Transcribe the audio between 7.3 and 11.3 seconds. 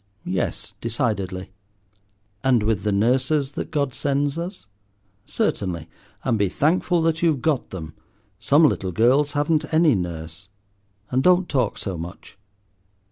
got them, some little girls haven't any nurse. And